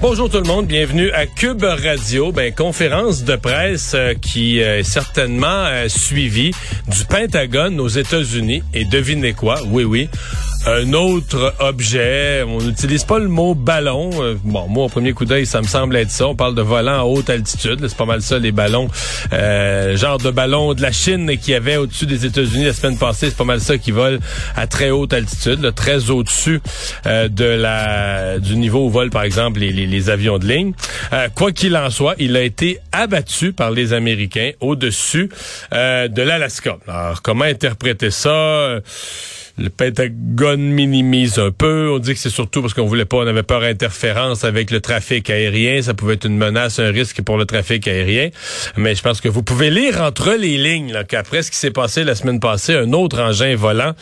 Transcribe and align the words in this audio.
Bonjour 0.00 0.30
tout 0.30 0.38
le 0.38 0.44
monde, 0.44 0.66
bienvenue 0.66 1.10
à 1.10 1.26
Cube 1.26 1.62
Radio, 1.62 2.32
ben, 2.32 2.54
conférence 2.54 3.22
de 3.22 3.36
presse 3.36 3.92
euh, 3.94 4.14
qui 4.14 4.62
euh, 4.62 4.78
est 4.78 4.82
certainement 4.82 5.66
euh, 5.66 5.88
suivie 5.88 6.52
du 6.88 7.04
Pentagone 7.04 7.78
aux 7.78 7.88
États-Unis. 7.88 8.62
Et 8.72 8.86
devinez 8.86 9.34
quoi? 9.34 9.60
Oui, 9.66 9.84
oui 9.84 10.08
un 10.66 10.92
autre 10.92 11.54
objet. 11.58 12.42
On 12.46 12.60
n'utilise 12.60 13.04
pas 13.04 13.18
le 13.18 13.28
mot 13.28 13.54
ballon. 13.54 14.10
Euh, 14.22 14.34
bon, 14.44 14.68
moi, 14.68 14.84
au 14.84 14.88
premier 14.88 15.12
coup 15.12 15.24
d'œil, 15.24 15.46
ça 15.46 15.60
me 15.60 15.66
semble 15.66 15.96
être 15.96 16.10
ça. 16.10 16.26
On 16.26 16.34
parle 16.34 16.54
de 16.54 16.62
volant 16.62 17.00
à 17.00 17.04
haute 17.04 17.30
altitude. 17.30 17.78
C'est 17.80 17.96
pas 17.96 18.04
mal 18.04 18.20
ça, 18.20 18.38
les 18.38 18.52
ballons. 18.52 18.88
Euh, 19.32 19.96
genre 19.96 20.18
de 20.18 20.30
ballon 20.30 20.74
de 20.74 20.82
la 20.82 20.92
Chine 20.92 21.38
qui 21.38 21.54
avait 21.54 21.76
au-dessus 21.76 22.06
des 22.06 22.26
États-Unis 22.26 22.64
la 22.64 22.72
semaine 22.72 22.98
passée. 22.98 23.30
C'est 23.30 23.36
pas 23.36 23.44
mal 23.44 23.60
ça 23.60 23.78
qui 23.78 23.90
vole 23.90 24.20
à 24.56 24.66
très 24.66 24.90
haute 24.90 25.12
altitude, 25.12 25.74
très 25.74 26.10
au-dessus 26.10 26.60
euh, 27.06 27.28
de 27.28 27.44
la 27.44 28.38
du 28.38 28.56
niveau 28.56 28.86
où 28.86 28.90
volent, 28.90 29.10
par 29.10 29.22
exemple, 29.22 29.60
les, 29.60 29.72
les, 29.72 30.10
avions 30.10 30.38
de 30.38 30.46
ligne. 30.46 30.72
quoi 31.34 31.52
qu'il 31.52 31.76
en 31.76 31.90
soit, 31.90 32.14
il 32.18 32.36
a 32.36 32.42
été 32.42 32.78
abattu 32.92 33.52
par 33.52 33.70
les 33.70 33.92
Américains 33.92 34.50
au-dessus 34.60 35.30
de 35.72 36.22
l'Alaska. 36.22 36.78
Alors, 36.88 37.22
comment 37.22 37.44
interpréter 37.44 38.10
ça? 38.10 38.80
Le 39.60 39.68
Pentagone 39.68 40.62
minimise 40.62 41.38
un 41.38 41.50
peu. 41.50 41.90
On 41.92 41.98
dit 41.98 42.14
que 42.14 42.18
c'est 42.18 42.30
surtout 42.30 42.62
parce 42.62 42.72
qu'on 42.72 42.86
voulait 42.86 43.04
pas, 43.04 43.18
on 43.18 43.26
avait 43.26 43.42
peur 43.42 43.60
d'interférence 43.60 44.42
avec 44.44 44.70
le 44.70 44.80
trafic 44.80 45.28
aérien. 45.28 45.82
Ça 45.82 45.92
pouvait 45.92 46.14
être 46.14 46.24
une 46.24 46.38
menace, 46.38 46.78
un 46.78 46.90
risque 46.90 47.20
pour 47.22 47.36
le 47.36 47.44
trafic 47.44 47.86
aérien. 47.86 48.30
Mais 48.76 48.94
je 48.94 49.02
pense 49.02 49.20
que 49.20 49.28
vous 49.28 49.42
pouvez 49.42 49.70
lire 49.70 50.00
entre 50.00 50.32
les 50.32 50.56
lignes 50.56 50.96
qu'après 51.06 51.42
ce 51.42 51.50
qui 51.50 51.58
s'est 51.58 51.70
passé 51.70 52.04
la 52.04 52.14
semaine 52.14 52.40
passée, 52.40 52.74
un 52.74 52.92
autre 52.94 53.20
engin 53.20 53.54
volant 53.54 53.92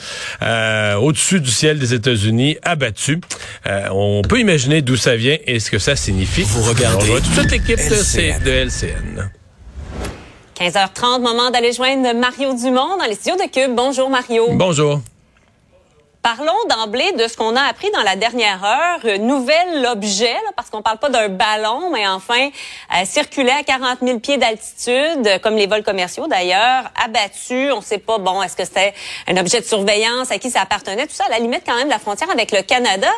euh, 0.42 0.94
au-dessus 0.94 1.40
du 1.40 1.50
ciel 1.50 1.78
des 1.78 1.92
États-Unis 1.92 2.56
abattu. 2.62 3.20
Euh, 3.66 3.88
on 3.90 4.22
peut 4.22 4.38
imaginer 4.38 4.80
d'où 4.80 4.96
ça 4.96 5.16
vient 5.16 5.36
et 5.46 5.58
ce 5.58 5.70
que 5.72 5.78
ça 5.78 5.96
signifie. 5.96 6.42
Vous 6.42 6.62
regardez. 6.62 7.10
On 7.10 7.14
tout 7.16 7.20
de 7.20 7.34
suite 7.34 7.50
l'équipe 7.50 7.78
de, 7.78 8.44
de 8.44 8.50
LCN. 8.50 9.30
15h30, 10.60 11.20
moment 11.20 11.50
d'aller 11.50 11.72
joindre 11.72 12.14
Mario 12.14 12.54
Dumont 12.54 12.96
dans 12.96 13.06
les 13.08 13.14
studios 13.14 13.36
de 13.36 13.50
Cube. 13.50 13.74
Bonjour 13.74 14.08
Mario. 14.08 14.46
Bonjour. 14.52 15.00
Parlons 16.36 16.52
d'emblée 16.68 17.10
de 17.12 17.26
ce 17.26 17.38
qu'on 17.38 17.56
a 17.56 17.62
appris 17.62 17.90
dans 17.90 18.02
la 18.02 18.14
dernière 18.14 18.62
heure. 18.62 19.18
Nouvel 19.18 19.86
objet, 19.90 20.36
parce 20.56 20.68
qu'on 20.68 20.82
parle 20.82 20.98
pas 20.98 21.08
d'un 21.08 21.30
ballon, 21.30 21.90
mais 21.90 22.06
enfin, 22.06 22.50
euh, 22.94 23.04
circulait 23.06 23.52
à 23.52 23.62
40 23.62 24.00
000 24.02 24.18
pieds 24.18 24.36
d'altitude, 24.36 25.40
comme 25.42 25.56
les 25.56 25.66
vols 25.66 25.82
commerciaux 25.82 26.26
d'ailleurs, 26.26 26.90
abattu. 27.02 27.72
On 27.72 27.80
sait 27.80 27.96
pas, 27.96 28.18
bon, 28.18 28.42
est-ce 28.42 28.56
que 28.56 28.66
c'était 28.66 28.92
un 29.26 29.38
objet 29.38 29.62
de 29.62 29.64
surveillance, 29.64 30.30
à 30.30 30.36
qui 30.36 30.50
ça 30.50 30.60
appartenait, 30.60 31.06
tout 31.06 31.14
ça, 31.14 31.24
à 31.28 31.30
la 31.30 31.38
limite 31.38 31.62
quand 31.64 31.76
même 31.76 31.86
de 31.86 31.92
la 31.92 31.98
frontière 31.98 32.28
avec 32.30 32.52
le 32.52 32.60
Canada. 32.60 33.08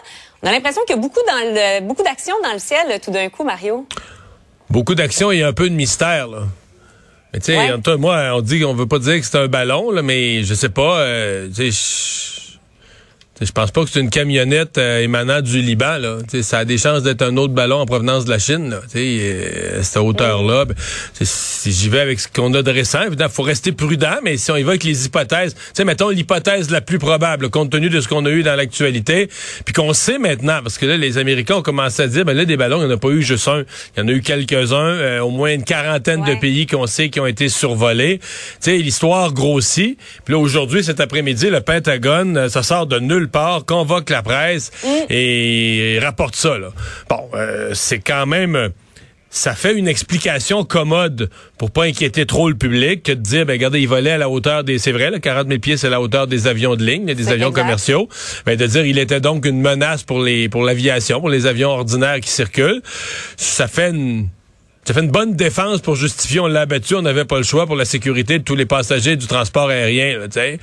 On 0.45 0.47
a 0.47 0.53
l'impression 0.53 0.83
qu'il 0.83 0.95
y 0.95 0.99
a 0.99 1.03
beaucoup, 1.03 1.19
dans 1.27 1.53
le, 1.53 1.81
beaucoup 1.81 2.05
d'actions 2.05 2.37
dans 2.45 2.53
le 2.53 2.61
ciel 2.61 3.01
tout 3.01 3.11
d'un 3.11 3.29
coup, 3.29 3.43
Mario. 3.43 3.89
Beaucoup 4.69 4.95
d'actions 4.95 5.33
et 5.33 5.43
un 5.43 5.53
peu 5.53 5.69
de 5.69 5.75
mystère, 5.75 6.29
là. 6.29 6.43
Mais 7.33 7.41
tu 7.41 7.47
sais, 7.47 7.97
moi, 7.97 8.31
on 8.35 8.41
dit 8.41 8.61
qu'on 8.61 8.75
veut 8.75 8.87
pas 8.87 9.01
dire 9.01 9.19
que 9.19 9.27
c'est 9.27 9.39
un 9.39 9.49
ballon, 9.49 9.91
là, 9.91 10.03
mais 10.03 10.45
je 10.45 10.55
sais 10.55 10.69
pas, 10.69 10.99
euh, 11.01 11.49
je 13.41 13.53
pense 13.53 13.71
pas 13.71 13.85
que 13.85 13.91
c'est 13.91 14.01
une 14.01 14.11
camionnette 14.11 14.77
euh, 14.77 15.01
émanant 15.01 15.41
du 15.41 15.61
Liban. 15.63 15.99
Là. 15.99 16.19
ça 16.43 16.59
a 16.59 16.65
des 16.65 16.77
chances 16.77 17.03
d'être 17.03 17.23
un 17.23 17.37
autre 17.39 17.55
ballon 17.55 17.77
en 17.77 17.87
provenance 17.87 18.27
de 18.27 18.31
la 18.31 18.39
Chine. 18.39 18.71
Là. 18.71 18.81
Euh, 18.95 19.83
cette 19.83 19.97
hauteur-là. 19.97 20.67
Ben, 20.67 20.75
si 21.23 21.73
j'y 21.73 21.89
vais 21.89 22.01
avec 22.01 22.21
ce 22.21 22.29
qu'on 22.29 22.53
a 22.53 22.63
de 22.63 22.71
récent, 22.71 23.03
évidemment, 23.03 23.31
faut 23.31 23.43
rester 23.43 23.73
prudent, 23.73 24.19
mais 24.23 24.37
si 24.37 24.51
on 24.51 24.57
y 24.57 24.63
va 24.63 24.71
avec 24.71 24.85
les 24.85 25.07
hypothèses, 25.07 25.57
sais, 25.73 25.85
mettons 25.85 26.11
l'hypothèse 26.11 26.71
la 26.71 26.81
plus 26.81 26.99
probable, 26.99 27.49
compte 27.49 27.71
tenu 27.71 27.89
de 27.89 28.01
ce 28.01 28.09
qu'on 28.09 28.27
a 28.27 28.31
eu 28.31 28.43
dans 28.43 28.57
l'actualité, 28.57 29.31
puis 29.65 29.73
qu'on 29.73 29.93
sait 29.95 30.19
maintenant, 30.19 30.61
parce 30.63 30.77
que 30.77 30.87
là, 30.87 30.97
les 30.97 31.17
Américains 31.17 31.57
ont 31.57 31.63
commencé 31.63 32.03
à 32.03 32.07
dire, 32.09 32.25
ben 32.25 32.37
là, 32.37 32.45
des 32.45 32.57
ballons, 32.57 32.83
il 32.83 32.87
n'y 32.87 32.93
en 32.93 32.97
a 32.97 32.99
pas 32.99 33.09
eu 33.09 33.23
juste 33.23 33.49
un. 33.49 33.65
Il 33.97 34.01
y 34.01 34.03
en 34.03 34.09
a 34.09 34.13
eu 34.13 34.21
quelques-uns, 34.21 34.75
euh, 34.75 35.21
au 35.21 35.31
moins 35.31 35.53
une 35.53 35.65
quarantaine 35.65 36.25
de 36.25 36.35
pays 36.39 36.67
qu'on 36.67 36.87
sait 36.87 37.09
qui 37.09 37.21
ont 37.21 37.27
été 37.27 37.49
survolés. 37.49 38.21
L'histoire 38.67 39.33
grossit. 39.33 39.99
Puis 40.25 40.35
là, 40.35 40.39
aujourd'hui, 40.39 40.85
cet 40.85 41.01
après-midi, 41.01 41.49
le 41.51 41.61
Pentagone, 41.61 42.49
ça 42.49 42.63
sort 42.63 42.87
de 42.87 42.99
nulle 42.99 43.30
part, 43.31 43.65
convoque 43.65 44.11
la 44.11 44.23
presse 44.23 44.71
mm. 44.85 44.89
et, 45.11 45.99
rapporte 46.03 46.37
ça. 46.37 46.59
Là. 46.59 46.69
Bon, 47.09 47.29
euh, 47.35 47.71
c'est 47.75 48.01
quand 48.01 48.27
même 48.27 48.73
ça 49.31 49.55
fait 49.55 49.75
une 49.75 49.87
explication 49.87 50.65
commode 50.65 51.31
pour 51.57 51.71
pas 51.71 51.85
inquiéter 51.85 52.27
trop 52.27 52.49
le 52.49 52.57
public 52.57 53.05
que 53.05 53.13
de 53.13 53.21
dire, 53.21 53.47
ben 53.47 53.53
regardez, 53.53 53.81
il 53.81 53.87
volait 53.87 54.11
à 54.11 54.19
la 54.19 54.29
hauteur 54.29 54.65
des, 54.65 54.79
c'est 54.79 54.91
vrai, 54.91 55.11
là, 55.11 55.21
40 55.21 55.47
000 55.47 55.61
pieds, 55.61 55.77
c'est 55.77 55.89
la 55.89 56.01
hauteur 56.01 56.27
des 56.27 56.49
avions 56.49 56.75
de 56.75 56.85
ligne, 56.85 57.15
des 57.15 57.29
avions 57.29 57.53
commerciaux. 57.53 58.09
Ben 58.45 58.57
de 58.57 58.67
dire, 58.67 58.85
il 58.85 58.99
était 58.99 59.21
donc 59.21 59.47
une 59.47 59.61
menace 59.61 60.03
pour 60.03 60.21
les, 60.21 60.49
pour 60.49 60.65
l'aviation, 60.65 61.21
pour 61.21 61.31
les 61.31 61.47
avions 61.47 61.71
ordinaires 61.71 62.19
qui 62.21 62.29
circulent. 62.29 62.83
Ça 63.37 63.69
fait 63.69 63.91
une, 63.91 64.29
ça 64.85 64.95
fait 64.95 65.01
une 65.01 65.11
bonne 65.11 65.35
défense 65.35 65.81
pour 65.81 65.95
justifier, 65.95 66.41
on 66.41 66.47
l'a 66.47 66.63
abattu, 66.63 66.95
on 66.95 67.03
n'avait 67.03 67.27
pas 67.27 67.37
le 67.37 67.43
choix 67.43 67.67
pour 67.67 67.77
la 67.77 67.85
sécurité 67.85 68.39
de 68.39 68.45
tous 68.45 68.57
les 68.57 68.67
passagers 68.67 69.17
du 69.17 69.27
transport 69.27 69.69
aérien, 69.69 70.19
sais. 70.31 70.59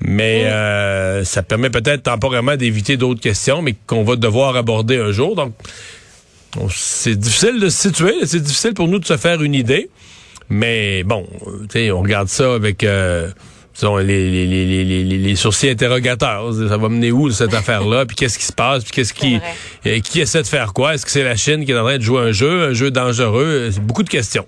mais 0.00 0.44
euh, 0.46 1.24
ça 1.24 1.42
permet 1.42 1.70
peut-être 1.70 2.02
temporairement 2.02 2.56
d'éviter 2.56 2.96
d'autres 2.96 3.20
questions, 3.20 3.62
mais 3.62 3.74
qu'on 3.86 4.02
va 4.02 4.16
devoir 4.16 4.56
aborder 4.56 4.98
un 4.98 5.12
jour. 5.12 5.36
Donc, 5.36 5.54
c'est 6.70 7.14
difficile 7.14 7.60
de 7.60 7.68
se 7.68 7.88
situer, 7.88 8.14
c'est 8.26 8.42
difficile 8.42 8.74
pour 8.74 8.88
nous 8.88 8.98
de 8.98 9.06
se 9.06 9.16
faire 9.16 9.40
une 9.40 9.54
idée, 9.54 9.88
mais 10.48 11.04
bon, 11.04 11.26
on 11.74 12.00
regarde 12.00 12.28
ça 12.28 12.54
avec... 12.54 12.82
Euh, 12.84 13.30
les, 13.82 14.30
les, 14.30 14.46
les, 14.46 15.04
les, 15.04 15.36
sourcils 15.36 15.70
interrogateurs. 15.70 16.52
Ça 16.52 16.76
va 16.76 16.88
mener 16.88 17.12
où 17.12 17.30
cette 17.30 17.54
affaire-là? 17.54 18.06
Puis 18.06 18.16
qu'est-ce 18.16 18.38
qui 18.38 18.44
se 18.44 18.52
passe? 18.52 18.84
Puis 18.84 18.92
qu'est-ce 18.92 19.14
qui 19.14 19.40
qui 20.02 20.20
essaie 20.20 20.42
de 20.42 20.46
faire 20.46 20.72
quoi? 20.72 20.94
Est-ce 20.94 21.04
que 21.04 21.10
c'est 21.10 21.24
la 21.24 21.36
Chine 21.36 21.64
qui 21.64 21.72
est 21.72 21.78
en 21.78 21.84
train 21.84 21.98
de 21.98 22.02
jouer 22.02 22.20
un 22.20 22.32
jeu, 22.32 22.68
un 22.70 22.72
jeu 22.72 22.90
dangereux? 22.90 23.70
Beaucoup 23.82 24.02
de 24.02 24.10
questions. 24.10 24.46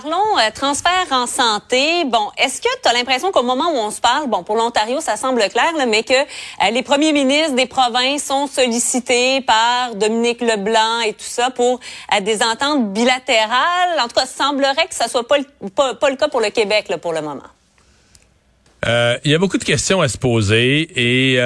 Parlons 0.00 0.38
euh, 0.38 0.50
transfert 0.54 1.06
en 1.10 1.26
santé. 1.26 2.06
Bon, 2.06 2.30
est-ce 2.38 2.62
que 2.62 2.68
tu 2.82 2.88
as 2.88 2.94
l'impression 2.94 3.30
qu'au 3.30 3.42
moment 3.42 3.66
où 3.74 3.76
on 3.76 3.90
se 3.90 4.00
parle, 4.00 4.26
bon, 4.26 4.42
pour 4.42 4.56
l'Ontario, 4.56 5.02
ça 5.02 5.18
semble 5.18 5.42
clair, 5.50 5.70
mais 5.86 6.02
que 6.02 6.14
euh, 6.14 6.70
les 6.72 6.82
premiers 6.82 7.12
ministres 7.12 7.56
des 7.56 7.66
provinces 7.66 8.24
sont 8.24 8.46
sollicités 8.46 9.42
par 9.42 9.94
Dominique 9.94 10.40
Leblanc 10.40 11.00
et 11.06 11.12
tout 11.12 11.18
ça 11.28 11.50
pour 11.50 11.78
euh, 12.10 12.20
des 12.22 12.42
ententes 12.42 12.90
bilatérales? 12.94 14.00
En 14.00 14.08
tout 14.08 14.14
cas, 14.14 14.24
semblerait 14.24 14.86
que 14.88 14.94
ça 14.94 15.08
soit 15.08 15.28
pas 15.28 15.36
le, 15.36 15.44
pas, 15.68 16.08
le 16.08 16.16
cas 16.16 16.28
pour 16.28 16.40
le 16.40 16.48
Québec 16.48 16.86
là, 16.88 16.96
pour 16.96 17.12
le 17.12 17.20
moment. 17.20 17.42
Il 18.86 19.30
y 19.30 19.34
a 19.34 19.38
beaucoup 19.38 19.58
de 19.58 19.64
questions 19.64 20.00
à 20.00 20.08
se 20.08 20.16
poser 20.16 20.88
et 20.96 21.38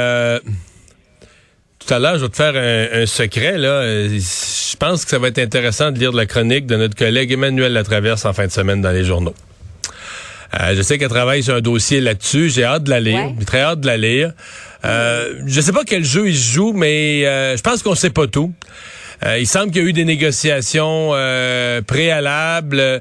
tout 1.87 1.95
à 1.95 1.99
l'heure, 1.99 2.19
je 2.19 2.25
vais 2.25 2.29
te 2.29 2.37
faire 2.37 2.55
un, 2.57 3.07
secret. 3.07 3.59
Là. 3.59 3.83
Je 4.09 4.77
pense 4.77 5.05
que 5.05 5.11
ça 5.11 5.19
va 5.19 5.29
être 5.29 5.39
intéressant 5.39 5.93
de 5.93 5.99
lire 5.99 6.13
la 6.13 6.27
chronique 6.27 6.67
de 6.67 6.77
notre 6.77 6.97
collègue 6.97 7.33
Emmanuel 7.33 7.73
Latraverse 7.73 8.25
en 8.25 8.33
fin 8.33 8.47
de 8.47 8.53
semaine 8.53 8.83
dans 8.83 8.91
les 8.91 9.05
journaux. 9.05 9.35
Euh, 10.61 10.75
je 10.77 10.83
sais 10.83 10.99
qu'elle 10.99 11.09
travaille 11.09 11.43
sur 11.43 11.55
un 11.55 11.61
dossier 11.61 12.01
là-dessus. 12.01 12.51
J'ai 12.51 12.65
hâte 12.65 12.85
de 12.85 12.91
la 12.91 13.01
lire. 13.01 13.33
J'ai 13.39 13.45
très 13.45 13.61
hâte 13.61 13.81
de 13.81 13.87
la 13.87 13.97
lire. 13.97 14.33
Euh, 14.85 15.35
je 15.47 15.61
sais 15.61 15.73
pas 15.73 15.85
quel 15.85 16.05
jeu 16.05 16.29
il 16.29 16.37
joue, 16.37 16.73
mais 16.73 17.27
euh, 17.27 17.57
je 17.57 17.63
pense 17.63 17.83
qu'on 17.83 17.95
sait 17.95 18.11
pas 18.11 18.27
tout. 18.27 18.53
Euh, 19.25 19.39
il 19.39 19.47
semble 19.47 19.73
qu'il 19.73 19.83
y 19.83 19.87
a 19.87 19.89
eu 19.89 19.93
des 19.93 20.05
négociations 20.05 21.11
préalables. 21.87 23.01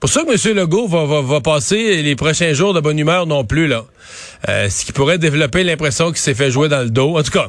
Pour 0.00 0.10
ça 0.10 0.22
que 0.24 0.48
M. 0.48 0.56
Legault 0.56 0.86
va, 0.88 1.22
va, 1.22 1.40
passer 1.40 2.02
les 2.02 2.16
prochains 2.16 2.52
jours 2.52 2.74
de 2.74 2.80
bonne 2.80 2.98
humeur 2.98 3.26
non 3.26 3.44
plus, 3.44 3.66
là. 3.66 3.84
Euh, 4.48 4.68
ce 4.68 4.84
qui 4.84 4.92
pourrait 4.92 5.18
développer 5.18 5.64
l'impression 5.64 6.08
qu'il 6.08 6.18
s'est 6.18 6.34
fait 6.34 6.50
jouer 6.50 6.68
dans 6.68 6.82
le 6.82 6.90
dos. 6.90 7.18
En 7.18 7.22
tout 7.22 7.30
cas. 7.30 7.48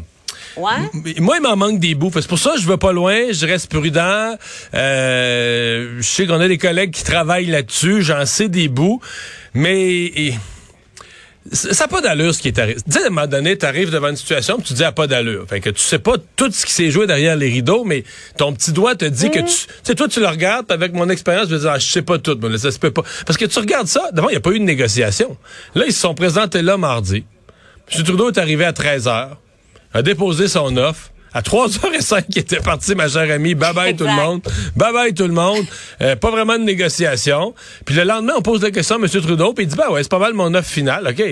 Ouais. 0.56 1.20
Moi, 1.20 1.38
il 1.38 1.44
m'en 1.44 1.56
manque 1.56 1.80
des 1.80 1.94
bouts. 1.94 2.10
C'est 2.14 2.28
pour 2.28 2.40
ça 2.40 2.54
que 2.56 2.62
je 2.62 2.68
vais 2.68 2.78
pas 2.78 2.92
loin, 2.92 3.32
je 3.32 3.46
reste 3.46 3.70
prudent. 3.70 4.36
Euh, 4.74 5.98
je 5.98 6.08
sais 6.08 6.26
qu'on 6.26 6.40
a 6.40 6.48
des 6.48 6.58
collègues 6.58 6.92
qui 6.92 7.04
travaillent 7.04 7.46
là-dessus, 7.46 8.02
j'en 8.02 8.26
sais 8.26 8.50
des 8.50 8.68
bouts, 8.68 9.02
mais 9.54 10.34
ça 11.52 11.84
n'a 11.84 11.88
pas 11.88 12.02
d'allure 12.02 12.34
ce 12.34 12.42
qui 12.42 12.48
est 12.48 12.60
arrivé. 12.60 12.80
Tu 12.86 12.92
sais, 12.92 13.04
à 13.04 13.08
un 13.08 13.10
moment 13.10 13.28
donné, 13.28 13.58
tu 13.58 13.66
arrives 13.66 13.92
devant 13.92 14.10
une 14.10 14.16
situation 14.16 14.58
tu 14.60 14.74
dis 14.74 14.84
à 14.84 14.92
pas 14.92 15.08
d'allure. 15.08 15.46
Fait 15.48 15.60
que 15.60 15.70
tu 15.70 15.80
sais 15.80 16.00
pas 16.00 16.16
tout 16.36 16.52
ce 16.52 16.66
qui 16.66 16.74
s'est 16.74 16.92
joué 16.92 17.08
derrière 17.08 17.36
les 17.36 17.50
rideaux, 17.50 17.84
mais 17.84 18.04
ton 18.38 18.54
petit 18.54 18.72
doigt 18.72 18.96
te 18.96 19.06
dit 19.06 19.30
que 19.30 19.40
tu 19.40 19.68
sais, 19.84 19.96
toi, 19.96 20.08
tu 20.08 20.20
le 20.20 20.28
regardes, 20.28 20.72
avec 20.72 20.94
mon 20.94 21.10
expérience, 21.10 21.50
je 21.50 21.56
vais 21.56 21.62
dire, 21.62 21.72
ah, 21.72 21.80
je 21.80 21.90
sais 21.90 22.02
pas 22.02 22.18
tout, 22.18 22.38
mais 22.42 22.58
ça 22.58 22.72
se 22.72 22.80
peut 22.80 22.92
pas. 22.92 23.04
Parce 23.26 23.38
que 23.38 23.46
tu 23.46 23.60
regardes 23.60 23.88
ça, 23.88 24.10
d'abord, 24.12 24.30
il 24.30 24.34
n'y 24.34 24.38
a 24.38 24.42
pas 24.42 24.52
eu 24.52 24.60
de 24.60 24.66
négociation. 24.66 25.38
Là, 25.76 25.86
ils 25.88 25.94
se 25.94 26.00
sont 26.00 26.14
présentés 26.14 26.62
là 26.62 26.78
mardi. 26.78 27.24
M. 27.96 28.04
Trudeau 28.04 28.32
est 28.32 28.38
arrivé 28.38 28.66
à 28.66 28.74
13 28.74 29.06
h 29.06 29.30
a 29.94 30.02
déposé 30.02 30.48
son 30.48 30.76
offre. 30.78 31.12
À 31.38 31.42
3h05, 31.42 32.24
il 32.30 32.40
était 32.40 32.62
parti, 32.62 32.96
ma 32.96 33.08
chère 33.08 33.30
amie. 33.30 33.54
Bye 33.54 33.72
bye 33.72 33.96
tout 33.96 34.06
le 34.06 34.12
monde. 34.12 34.42
Bye 34.76 34.92
bye 34.92 35.14
tout 35.14 35.28
le 35.28 35.34
monde. 35.34 35.68
Euh, 36.02 36.16
pas 36.16 36.32
vraiment 36.32 36.58
de 36.58 36.64
négociation. 36.64 37.54
Puis 37.86 37.94
le 37.94 38.06
lendemain, 38.06 38.34
on 38.38 38.42
pose 38.42 38.64
la 38.64 38.72
question 38.72 38.96
à 38.96 38.98
M. 38.98 39.08
Trudeau, 39.08 39.54
puis 39.54 39.66
il 39.66 39.68
dit, 39.68 39.76
bah 39.76 39.92
ouais, 39.92 40.02
c'est 40.02 40.10
pas 40.10 40.18
mal 40.18 40.34
mon 40.34 40.52
offre 40.56 40.68
finale, 40.68 41.08
OK. 41.08 41.24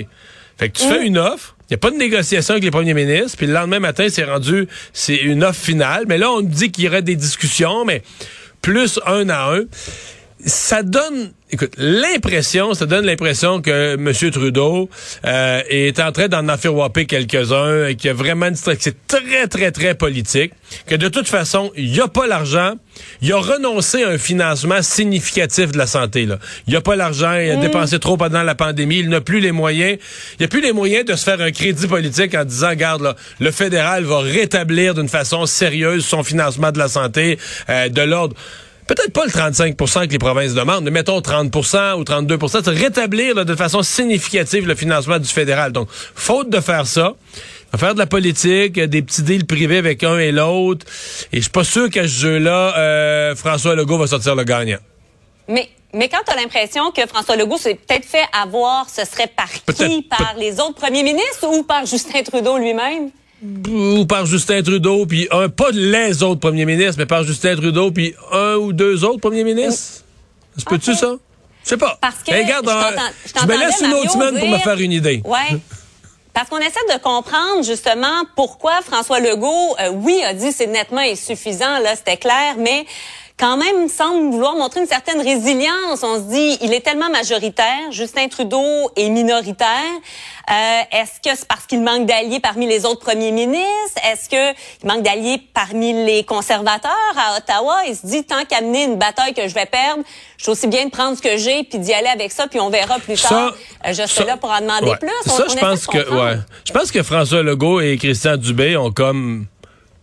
Fait 0.60 0.70
que 0.70 0.78
tu 0.78 0.88
fais 0.88 1.00
mm. 1.00 1.08
une 1.08 1.18
offre, 1.18 1.56
il 1.62 1.66
n'y 1.72 1.74
a 1.74 1.78
pas 1.80 1.90
de 1.90 1.96
négociation 1.98 2.52
avec 2.52 2.64
les 2.64 2.70
premiers 2.70 2.94
ministres, 2.94 3.36
puis 3.36 3.48
le 3.48 3.54
lendemain 3.54 3.80
matin, 3.80 4.06
c'est 4.08 4.26
rendu, 4.26 4.68
c'est 4.94 5.16
une 5.16 5.44
offre 5.44 5.60
finale. 5.60 6.04
Mais 6.08 6.20
là, 6.20 6.30
on 6.30 6.42
dit 6.42 6.70
qu'il 6.70 6.84
y 6.84 6.88
aurait 6.88 7.02
des 7.02 7.16
discussions, 7.16 7.84
mais 7.84 8.04
plus 8.62 9.00
un 9.08 9.28
à 9.30 9.56
un 9.56 9.62
ça 10.46 10.84
donne, 10.84 11.32
écoute, 11.50 11.74
l'impression, 11.78 12.76
ça 12.76 12.86
donne 12.86 13.06
l'impression 13.06 13.62
que 13.62 13.96
M. 13.96 14.32
Trudeau 14.32 14.90
euh, 15.26 15.62
est 15.70 16.00
en 16.00 16.12
train 16.12 16.28
d'en 16.28 16.48
affaire 16.48 16.74
quelques-uns, 17.08 17.88
et 17.88 17.96
qu'il 17.96 18.08
y 18.08 18.12
a 18.12 18.14
vraiment 18.14 18.48
une 18.48 18.56
c'est 18.56 19.08
très, 19.08 19.48
très, 19.48 19.72
très 19.72 19.96
politique, 19.96 20.54
que 20.86 20.96
de 20.96 21.08
toute 21.08 21.28
façon, 21.28 21.72
il 21.76 21.92
n'y 21.92 22.00
a 22.00 22.08
pas 22.08 22.28
l'argent, 22.28 22.74
il 23.22 23.34
a 23.34 23.38
renoncé 23.38 24.04
à 24.04 24.10
un 24.10 24.18
financement 24.20 24.82
significatif 24.84 25.72
de 25.72 25.78
la 25.80 25.88
santé. 25.88 26.26
Là. 26.26 26.38
Il 26.68 26.72
n'y 26.72 26.78
a 26.78 26.82
pas 26.82 26.96
l'argent, 26.96 27.34
il 27.34 27.50
a 27.50 27.58
mm. 27.58 27.62
dépensé 27.62 28.00
trop 28.00 28.16
pendant 28.16 28.44
la 28.44 28.56
pandémie, 28.56 29.00
il 29.00 29.10
n'a 29.10 29.22
plus 29.22 29.40
les 29.40 29.52
moyens, 29.52 29.98
il 30.34 30.38
n'y 30.42 30.46
a 30.46 30.48
plus 30.48 30.62
les 30.62 30.74
moyens 30.74 31.06
de 31.06 31.16
se 31.16 31.24
faire 31.24 31.42
un 31.42 31.52
crédit 31.52 31.88
politique 31.88 32.36
en 32.36 32.46
disant, 32.46 32.70
regarde, 32.70 33.02
là, 33.02 33.16
le 33.40 33.50
fédéral 33.50 34.04
va 34.04 34.20
rétablir 34.20 34.94
d'une 34.94 35.10
façon 35.10 35.48
sérieuse 35.48 36.06
son 36.06 36.24
financement 36.24 36.72
de 36.72 36.78
la 36.78 36.88
santé, 36.88 37.40
euh, 37.70 37.90
de 37.90 38.02
l'ordre 38.02 38.36
peut-être 38.88 39.12
pas 39.12 39.26
le 39.26 39.32
35% 39.32 40.08
que 40.08 40.12
les 40.12 40.20
provinces 40.20 40.54
demandent, 40.54 40.84
mais 40.84 40.92
mettons 40.92 41.20
30% 41.20 42.00
ou 42.00 42.04
32 42.04 42.38
c'est 42.48 42.68
rétablir 42.68 43.46
de 43.46 43.56
façon 43.56 43.82
significative 43.82 44.68
le 44.68 44.76
financement 44.76 45.20
du 45.20 45.28
fédéral. 45.28 45.72
Donc, 45.72 45.88
faute 45.90 46.50
de 46.50 46.60
faire 46.60 46.88
ça, 46.88 47.14
faire 47.78 47.94
de 47.94 48.00
la 48.00 48.06
politique, 48.06 48.80
des 48.80 49.02
petits 49.02 49.24
deals 49.24 49.46
privés 49.46 49.78
avec 49.78 50.04
un 50.04 50.18
et 50.18 50.32
l'autre, 50.32 50.86
et 51.32 51.38
je 51.38 51.42
suis 51.42 51.52
pas 51.52 51.64
sûr 51.64 51.90
qu'à 51.90 52.04
ce 52.04 52.08
jeu-là, 52.08 52.78
euh, 52.78 53.36
François 53.36 53.76
Legault 53.76 53.98
va 53.98 54.08
sortir 54.08 54.36
le 54.36 54.44
gagnant. 54.44 54.80
Mais 55.48 55.70
mais 55.94 56.10
quand 56.10 56.20
tu 56.28 56.34
as 56.34 56.36
l'impression 56.36 56.92
que 56.92 57.08
François 57.08 57.38
Legault 57.38 57.58
s'est 57.58 57.76
peut-être 57.76 58.04
fait 58.04 58.26
avoir, 58.34 58.90
ce 58.90 59.06
serait 59.06 59.28
par 59.28 59.50
qui? 59.50 60.02
Par 60.02 60.36
les 60.38 60.60
autres 60.60 60.74
premiers 60.74 61.04
ministres 61.04 61.48
ou 61.48 61.64
par 61.64 61.86
Justin 61.86 62.22
Trudeau 62.22 62.58
lui-même? 62.58 63.12
Ou 63.70 64.06
par 64.06 64.26
Justin 64.26 64.62
Trudeau, 64.62 65.06
puis 65.06 65.28
un, 65.32 65.50
pas 65.50 65.72
les 65.72 66.24
autres 66.24 66.40
premiers 66.40 66.66
ministres, 66.66 66.96
mais 66.98 67.06
par 67.06 67.24
Justin 67.24 67.56
Trudeau, 67.56 67.92
puis 67.92 68.14
un 68.32 68.56
ou 68.56 68.74
deux 68.74 69.04
autres 69.04 69.20
premiers 69.20 69.44
ministres? 69.44 70.04
Se 70.58 70.64
peut-tu 70.64 70.94
ça? 70.94 71.16
Je 71.64 71.70
sais 71.70 71.78
pas. 71.78 71.98
Parce 72.00 72.22
que 72.24 72.32
regarde, 72.32 72.70
je, 73.26 73.46
me 73.48 73.58
laisse 73.58 73.82
une 73.82 73.94
autre 73.94 74.12
semaine 74.12 74.38
pour 74.38 74.48
me 74.48 74.58
faire 74.60 74.80
une 74.80 74.92
idée. 74.92 75.22
Ouais. 75.26 75.60
Parce 76.34 76.50
qu'on 76.50 76.60
essaie 76.60 76.86
de 76.94 77.00
comprendre 77.02 77.64
justement 77.64 78.24
pourquoi 78.36 78.82
François 78.82 79.20
Legault, 79.22 79.76
euh, 79.80 79.90
oui, 79.90 80.22
a 80.22 80.34
dit 80.34 80.52
c'est 80.52 80.68
nettement 80.68 81.00
insuffisant, 81.00 81.80
là, 81.80 81.96
c'était 81.96 82.18
clair, 82.18 82.56
mais 82.60 82.86
quand 83.38 83.58
même 83.58 83.90
semble 83.90 84.32
vouloir 84.32 84.56
montrer 84.56 84.80
une 84.80 84.88
certaine 84.88 85.20
résilience. 85.20 86.04
On 86.04 86.16
se 86.16 86.30
dit, 86.32 86.58
il 86.62 86.74
est 86.74 86.80
tellement 86.80 87.10
majoritaire, 87.10 87.92
Justin 87.92 88.28
Trudeau 88.30 88.90
est 88.96 89.10
minoritaire. 89.10 89.68
Euh, 90.50 90.82
Est-ce 90.92 91.20
que 91.22 91.36
c'est 91.36 91.48
parce 91.48 91.66
qu'il 91.66 91.82
manque 91.82 92.06
d'alliés 92.06 92.40
parmi 92.40 92.66
les 92.66 92.86
autres 92.86 93.02
premiers 93.02 93.32
ministres? 93.32 94.00
Est-ce 94.10 94.30
qu'il 94.30 94.88
manque 94.88 95.02
d'alliés 95.02 95.42
parmi 95.54 96.06
les 96.06 96.24
conservateurs 96.24 96.92
à 97.18 97.38
Ottawa? 97.38 97.80
Il 97.88 97.96
se 97.96 98.06
dit, 98.06 98.24
tant 98.24 98.46
qu'amener 98.48 98.86
une 98.86 98.96
bataille 98.96 99.34
que 99.34 99.48
je 99.48 99.54
vais 99.54 99.66
perdre, 99.66 100.04
je 100.38 100.44
suis 100.44 100.52
aussi 100.52 100.68
bien 100.68 100.86
de 100.86 100.92
prendre 100.92 101.18
ce 101.18 101.22
que 101.22 101.36
j'ai 101.38 101.64
puis 101.64 101.80
d'y 101.80 101.94
aller 101.94 102.08
avec 102.08 102.32
ça, 102.32 102.48
puis 102.48 102.60
on 102.60 102.70
verra 102.70 103.00
plus 103.00 103.22
tard. 103.22 103.54
Euh, 103.86 103.94
je 103.94 104.06
serai 104.06 104.28
là 104.28 104.38
pour 104.38 104.52
en 104.52 104.62
demander 104.62 104.94
plus. 105.00 105.10
ça, 105.26 105.44
je 105.50 105.56
pense 105.56 105.88
que, 105.88 105.98
ouais. 105.98 106.40
Je 106.66 106.72
pense 106.72 106.92
que 106.92 107.04
François 107.04 107.44
Legault 107.44 107.82
et 107.82 107.98
Christian 107.98 108.38
Dubé 108.38 108.78
ont 108.78 108.92
comme 108.92 109.48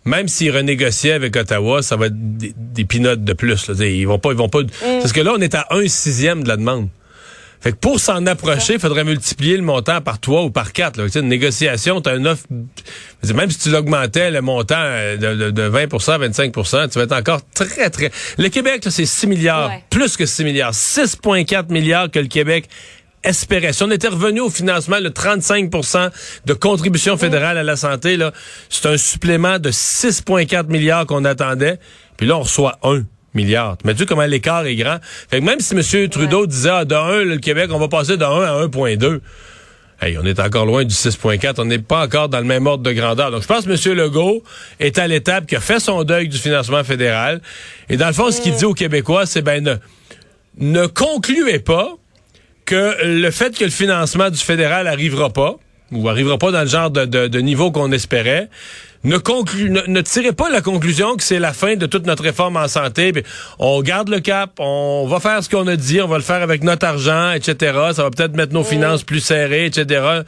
même 0.05 0.29
s'ils 0.29 0.55
renégociaient 0.55 1.13
avec 1.13 1.37
Ottawa, 1.37 1.83
ça 1.83 1.97
va 1.97 2.07
être 2.07 2.37
des, 2.37 2.55
des 2.57 2.85
pinottes 2.85 3.25
de 3.25 3.33
plus. 3.33 3.69
Là. 3.69 3.87
Ils 3.87 4.07
vont 4.07 4.19
pas, 4.19 4.33
ils 4.33 4.39
vont 4.39 4.49
pas. 4.49 4.63
Mm. 4.63 4.69
Parce 5.01 5.13
que 5.13 5.21
là, 5.21 5.33
on 5.37 5.41
est 5.41 5.55
à 5.55 5.67
un 5.71 5.87
sixième 5.87 6.43
de 6.43 6.49
la 6.49 6.57
demande. 6.57 6.89
Fait 7.63 7.71
que 7.71 7.77
pour 7.77 8.01
s'en 8.01 8.27
approcher, 8.27 8.75
il 8.75 8.81
faudrait 8.81 9.05
multiplier 9.05 9.57
le 9.57 9.63
montant 9.63 10.01
par 10.01 10.19
trois 10.19 10.43
ou 10.43 10.51
par 10.51 10.73
quatre. 10.73 10.97
Là. 10.97 11.07
Une 11.15 11.29
négociation, 11.29 12.01
tu 12.01 12.09
as 12.09 12.17
une 12.17 12.27
offre. 12.27 12.43
Même 13.33 13.51
si 13.53 13.59
tu 13.61 13.71
l'augmentais 13.71 14.33
le 14.33 14.41
montant 14.41 14.75
euh, 14.79 15.17
de, 15.17 15.53
de, 15.53 15.71
20% 15.71 16.29
25% 16.29 16.89
tu 16.91 16.99
vas 16.99 17.05
être 17.05 17.13
encore 17.13 17.41
très, 17.55 17.89
très. 17.89 18.11
Le 18.37 18.49
Québec, 18.49 18.85
c'est 18.91 19.07
6 19.07 19.29
milliards, 19.29 19.71
plus 19.91 20.17
que 20.17 20.27
6 20.27 20.43
milliards. 20.43 20.73
6,4 20.73 21.71
milliards 21.73 22.11
que 22.11 22.19
le 22.19 22.27
Québec 22.27 22.69
espérait. 23.25 23.73
Si 23.73 23.83
on 23.83 23.91
était 23.91 24.09
revenu 24.09 24.41
au 24.41 24.51
financement, 24.51 24.99
le 24.99 25.11
35% 25.11 26.11
de 26.45 26.53
contribution 26.53 27.17
fédérale 27.17 27.59
à 27.59 27.63
la 27.63 27.77
santé, 27.77 28.17
là, 28.17 28.33
c'est 28.69 28.87
un 28.89 28.97
supplément 28.97 29.59
de 29.59 29.71
6,4 29.71 30.67
milliards 30.69 31.07
qu'on 31.07 31.25
attendait. 31.25 31.79
Puis 32.17 32.27
là, 32.27 32.37
on 32.37 32.43
reçoit 32.43 32.79
un 32.83 33.03
milliard. 33.35 33.77
Mais 33.85 33.93
tu 33.93 33.99
vois 33.99 34.07
comment 34.07 34.27
l'écart 34.27 34.67
est 34.67 34.77
grand. 34.77 34.99
Fait 35.31 35.41
que 35.41 35.45
même 35.45 35.61
si 35.61 35.75
M. 35.75 36.09
Trudeau 36.09 36.47
disait, 36.47 36.71
ah, 36.71 36.85
de 36.85 36.95
1, 36.95 37.25
le 37.25 37.39
Québec, 37.39 37.71
on 37.73 37.79
va 37.79 37.89
passer 37.89 38.17
de 38.17 38.25
1 38.25 38.27
à 38.27 38.67
1,2. 38.67 39.21
Hey, 40.01 40.19
on 40.19 40.25
est 40.25 40.41
encore 40.41 40.67
loin 40.67 40.85
du 40.85 40.95
6.4. 40.95 41.55
On 41.59 41.65
n'est 41.65 41.79
pas 41.79 42.05
encore 42.05 42.29
dans 42.29 42.41
le 42.41 42.45
même 42.45 42.67
ordre 42.67 42.83
de 42.83 42.93
grandeur. 42.93 43.31
Donc, 43.31 43.43
je 43.43 43.47
pense 43.47 43.65
que 43.65 43.71
M. 43.71 43.97
Legault 43.97 44.43
est 44.81 44.99
à 44.99 45.07
l'étape 45.07 45.47
qui 45.47 45.55
a 45.55 45.61
fait 45.61 45.79
son 45.79 46.03
deuil 46.03 46.29
du 46.29 46.39
financement 46.39 46.83
fédéral. 46.83 47.41
Et 47.89 47.97
dans 47.97 48.09
le 48.09 48.13
fond, 48.13 48.31
ce 48.33 48.41
qu'il 48.41 48.53
dit 48.53 48.65
aux 48.65 48.75
Québécois, 48.75 49.27
c'est 49.27 49.43
ben 49.43 49.63
ne, 49.63 49.77
ne 50.59 50.87
concluez 50.87 51.61
pas 51.61 51.95
que 52.65 52.97
le 53.05 53.31
fait 53.31 53.57
que 53.57 53.65
le 53.65 53.71
financement 53.71 54.31
du 54.31 54.39
fédéral 54.39 54.87
arrivera 54.87 55.31
pas, 55.31 55.57
ou 55.93 56.09
arrivera 56.09 56.39
pas 56.39 56.51
dans 56.51 56.63
le 56.63 56.67
genre 56.67 56.91
de, 56.91 57.05
de, 57.05 57.39
niveau 57.41 57.71
qu'on 57.71 57.93
espérait, 57.93 58.49
ne, 59.05 59.19
conclu, 59.19 59.69
ne, 59.69 60.01
tirez 60.01 60.33
pas 60.33 60.49
la 60.49 60.61
conclusion 60.61 61.17
que 61.17 61.23
c'est 61.23 61.39
la 61.39 61.53
fin 61.53 61.77
de 61.77 61.87
toute 61.87 62.07
notre 62.07 62.23
réforme 62.23 62.57
en 62.57 62.69
santé. 62.69 63.13
on 63.59 63.83
garde 63.83 64.09
le 64.09 64.21
cap, 64.21 64.53
on 64.59 65.07
va 65.07 65.21
faire 65.21 65.43
ce 65.43 65.51
qu'on 65.51 65.67
a 65.67 65.77
dit, 65.77 66.01
on 66.01 66.09
va 66.09 66.17
le 66.17 66.23
faire 66.23 66.41
avec 66.41 66.63
notre 66.63 66.87
argent, 66.87 67.33
etc. 67.33 67.57
Ça 67.95 68.05
va 68.05 68.11
peut-être 68.11 68.37
mettre 68.37 68.55
nos 68.55 68.65
finances 68.65 69.03
plus 69.03 69.21
serrées, 69.21 69.67
etc. 69.67 70.23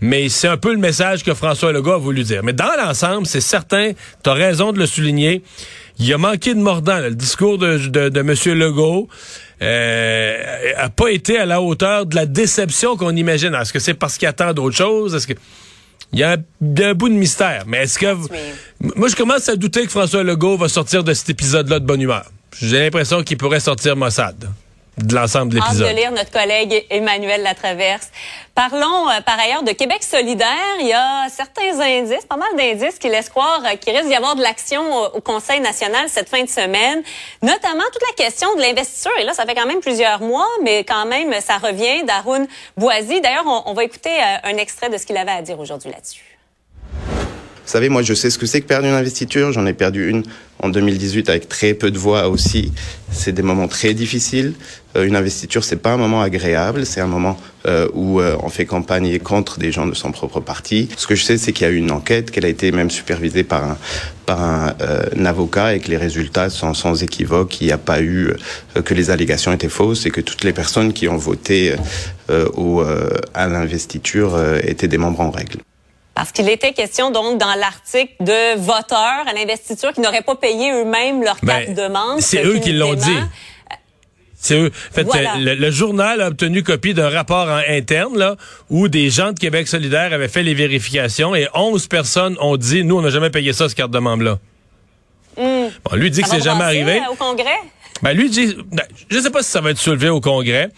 Mais 0.00 0.28
c'est 0.28 0.48
un 0.48 0.56
peu 0.56 0.72
le 0.72 0.78
message 0.78 1.24
que 1.24 1.34
François 1.34 1.72
Legault 1.72 1.92
a 1.92 1.98
voulu 1.98 2.22
dire. 2.22 2.42
Mais 2.44 2.52
dans 2.52 2.72
l'ensemble, 2.78 3.26
c'est 3.26 3.40
certain, 3.40 3.92
tu 4.22 4.30
as 4.30 4.34
raison 4.34 4.72
de 4.72 4.78
le 4.78 4.86
souligner, 4.86 5.42
il 5.98 6.10
a 6.14 6.18
manqué 6.18 6.54
de 6.54 6.60
mordant. 6.60 6.98
le 7.00 7.14
discours 7.14 7.58
de, 7.58 7.76
de, 7.76 8.08
de 8.08 8.20
M. 8.20 8.58
Legault 8.58 9.08
euh, 9.62 10.72
a 10.76 10.88
pas 10.88 11.10
été 11.10 11.38
à 11.38 11.46
la 11.46 11.60
hauteur 11.60 12.06
de 12.06 12.14
la 12.14 12.26
déception 12.26 12.96
qu'on 12.96 13.14
imagine. 13.14 13.54
Est-ce 13.54 13.72
que 13.72 13.78
c'est 13.78 13.94
parce 13.94 14.16
qu'il 14.16 14.28
attend 14.28 14.52
d'autres 14.52 14.76
choses? 14.76 15.14
Est-ce 15.14 15.26
que 15.26 15.34
il 16.12 16.18
y 16.18 16.24
a 16.24 16.32
un, 16.32 16.94
bout 16.94 17.08
de 17.08 17.14
mystère. 17.14 17.64
Mais 17.66 17.84
est-ce 17.84 17.98
que 17.98 18.14
moi 18.96 19.08
je 19.08 19.14
commence 19.14 19.48
à 19.48 19.56
douter 19.56 19.84
que 19.84 19.90
François 19.90 20.24
Legault 20.24 20.56
va 20.56 20.68
sortir 20.68 21.04
de 21.04 21.14
cet 21.14 21.30
épisode-là 21.30 21.78
de 21.78 21.86
bonne 21.86 22.00
humeur. 22.00 22.24
J'ai 22.60 22.80
l'impression 22.80 23.22
qu'il 23.22 23.36
pourrait 23.36 23.60
sortir 23.60 23.96
Mossad 23.96 24.50
de 25.06 25.14
l'ensemble 25.14 25.52
de 25.52 25.56
l'épisode. 25.56 25.88
de 25.88 25.94
lire 25.94 26.12
notre 26.12 26.30
collègue 26.30 26.86
Emmanuel 26.90 27.42
Latraverse. 27.42 28.10
Parlons 28.54 29.08
euh, 29.08 29.20
par 29.24 29.38
ailleurs 29.38 29.62
de 29.62 29.72
Québec 29.72 30.02
solidaire. 30.02 30.46
Il 30.80 30.88
y 30.88 30.92
a 30.92 31.28
certains 31.28 31.80
indices, 31.80 32.26
pas 32.26 32.36
mal 32.36 32.48
d'indices 32.56 32.98
qui 32.98 33.08
laissent 33.08 33.28
croire 33.28 33.62
euh, 33.64 33.76
qu'il 33.76 33.94
risque 33.96 34.08
d'y 34.08 34.14
avoir 34.14 34.36
de 34.36 34.42
l'action 34.42 34.82
au, 35.14 35.20
Conseil 35.20 35.60
national 35.60 36.08
cette 36.08 36.28
fin 36.28 36.42
de 36.42 36.48
semaine, 36.48 37.02
notamment 37.42 37.84
toute 37.92 38.02
la 38.08 38.24
question 38.24 38.54
de 38.56 38.60
l'investiture. 38.60 39.12
Et 39.20 39.24
là, 39.24 39.32
ça 39.32 39.44
fait 39.44 39.54
quand 39.54 39.66
même 39.66 39.80
plusieurs 39.80 40.20
mois, 40.20 40.48
mais 40.62 40.84
quand 40.84 41.06
même, 41.06 41.32
ça 41.40 41.58
revient 41.58 42.04
d'Arun 42.04 42.46
Boisy. 42.76 43.20
D'ailleurs, 43.20 43.46
on, 43.46 43.62
on 43.66 43.74
va 43.74 43.84
écouter 43.84 44.10
euh, 44.10 44.50
un 44.50 44.56
extrait 44.56 44.88
de 44.88 44.98
ce 44.98 45.06
qu'il 45.06 45.16
avait 45.16 45.30
à 45.30 45.42
dire 45.42 45.58
aujourd'hui 45.60 45.90
là-dessus. 45.90 46.29
Vous 47.70 47.74
savez, 47.74 47.88
moi, 47.88 48.02
je 48.02 48.14
sais 48.14 48.30
ce 48.30 48.38
que 48.38 48.46
c'est 48.46 48.62
que 48.62 48.66
perdre 48.66 48.88
une 48.88 48.94
investiture. 48.94 49.52
J'en 49.52 49.64
ai 49.64 49.74
perdu 49.74 50.10
une 50.10 50.24
en 50.58 50.70
2018 50.70 51.30
avec 51.30 51.48
très 51.48 51.72
peu 51.72 51.92
de 51.92 51.98
voix 51.98 52.28
aussi. 52.28 52.72
C'est 53.12 53.30
des 53.30 53.42
moments 53.42 53.68
très 53.68 53.94
difficiles. 53.94 54.54
Euh, 54.96 55.04
une 55.04 55.14
investiture, 55.14 55.62
c'est 55.62 55.76
pas 55.76 55.92
un 55.92 55.96
moment 55.96 56.20
agréable. 56.20 56.84
C'est 56.84 57.00
un 57.00 57.06
moment 57.06 57.38
euh, 57.66 57.86
où 57.94 58.20
euh, 58.20 58.34
on 58.42 58.48
fait 58.48 58.66
campagne 58.66 59.20
contre 59.20 59.60
des 59.60 59.70
gens 59.70 59.86
de 59.86 59.94
son 59.94 60.10
propre 60.10 60.40
parti. 60.40 60.88
Ce 60.96 61.06
que 61.06 61.14
je 61.14 61.22
sais, 61.22 61.38
c'est 61.38 61.52
qu'il 61.52 61.64
y 61.64 61.70
a 61.70 61.72
eu 61.72 61.76
une 61.76 61.92
enquête, 61.92 62.32
qu'elle 62.32 62.44
a 62.44 62.48
été 62.48 62.72
même 62.72 62.90
supervisée 62.90 63.44
par 63.44 63.62
un, 63.62 63.78
par 64.26 64.42
un, 64.42 65.24
avocat 65.24 65.76
et 65.76 65.78
que 65.78 65.90
les 65.90 65.96
résultats 65.96 66.50
sont 66.50 66.74
sans 66.74 67.04
équivoque. 67.04 67.60
Il 67.60 67.68
n'y 67.68 67.72
a 67.72 67.78
pas 67.78 68.02
eu 68.02 68.32
que 68.84 68.94
les 68.94 69.10
allégations 69.10 69.52
étaient 69.52 69.68
fausses 69.68 70.06
et 70.06 70.10
que 70.10 70.20
toutes 70.20 70.42
les 70.42 70.52
personnes 70.52 70.92
qui 70.92 71.06
ont 71.06 71.18
voté 71.18 71.76
au, 72.28 72.82
à 73.32 73.46
l'investiture 73.46 74.36
étaient 74.64 74.88
des 74.88 74.98
membres 74.98 75.20
en 75.20 75.30
règle. 75.30 75.60
Parce 76.14 76.32
qu'il 76.32 76.48
était 76.48 76.72
question 76.72 77.10
donc 77.10 77.38
dans 77.38 77.54
l'article 77.54 78.12
de 78.20 78.58
voteurs 78.58 79.24
à 79.26 79.32
l'investiture 79.32 79.92
qui 79.92 80.00
n'auraient 80.00 80.22
pas 80.22 80.34
payé 80.34 80.72
eux-mêmes 80.72 81.22
leur 81.22 81.40
carte 81.40 81.66
ben, 81.66 81.74
de 81.74 81.82
demande. 81.82 82.20
C'est 82.20 82.44
eux 82.44 82.58
qui 82.58 82.72
l'ont 82.72 82.94
dit. 82.94 83.18
C'est 84.40 84.58
eux. 84.58 84.70
fait, 84.72 85.06
le, 85.38 85.70
journal 85.70 86.22
a 86.22 86.28
obtenu 86.28 86.62
copie 86.62 86.94
d'un 86.94 87.10
rapport 87.10 87.46
en 87.46 87.60
interne 87.68 88.18
là, 88.18 88.36
où 88.70 88.88
des 88.88 89.10
gens 89.10 89.32
de 89.32 89.38
Québec 89.38 89.68
solidaire 89.68 90.14
avaient 90.14 90.28
fait 90.28 90.42
les 90.42 90.54
vérifications 90.54 91.34
et 91.34 91.46
11 91.54 91.86
personnes 91.88 92.36
ont 92.40 92.56
dit 92.56 92.82
nous 92.82 92.96
on 92.96 93.02
n'a 93.02 93.10
jamais 93.10 93.30
payé 93.30 93.52
ça 93.52 93.68
ce 93.68 93.74
carte 93.74 93.90
de 93.90 93.98
membre 93.98 94.24
là. 94.24 94.38
Hmm. 95.36 95.68
Bon, 95.84 95.96
lui 95.96 96.10
dit 96.10 96.22
que 96.22 96.28
c'est 96.28 96.42
jamais 96.42 96.64
arrivé. 96.64 97.02
Au 97.10 97.14
Congrès? 97.14 97.60
Ben 98.02 98.14
lui 98.14 98.30
dit 98.30 98.56
ben, 98.72 98.84
je 99.10 99.18
sais 99.18 99.30
pas 99.30 99.42
si 99.42 99.50
ça 99.50 99.60
va 99.60 99.70
être 99.70 99.78
soulevé 99.78 100.08
au 100.08 100.22
Congrès. 100.22 100.70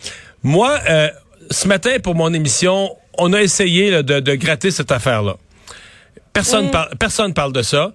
Moi 0.43 0.77
euh, 0.91 1.09
ce 1.51 1.69
matin 1.69 1.97
pour 2.03 2.17
mon 2.17 2.35
émission 2.35 2.91
on 3.19 3.33
a 3.33 3.43
essayé 3.43 4.03
de, 4.03 4.35
gratter 4.35 4.71
cette 4.71 4.93
affaire-là. 4.93 5.37
Personne, 6.33 6.67
mm. 6.67 6.97
personne 6.99 7.35
parle 7.35 7.53
de 7.53 7.63
ça. 7.63 7.93